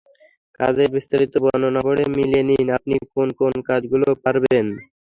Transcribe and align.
কাজের 0.59 0.87
বিস্তারিত 0.95 1.33
বর্ণনা 1.43 1.81
পড়ে 1.85 2.03
মিলিয়ে 2.15 2.43
নিন 2.47 2.67
আপনি 2.77 2.95
কোন 3.13 3.27
কোন 3.39 3.53
কাজগুলো 3.69 4.07
পারবেন। 4.23 4.65